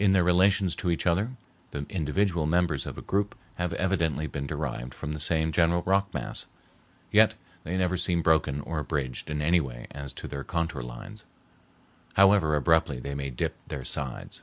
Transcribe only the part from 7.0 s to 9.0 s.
yet they never seem broken or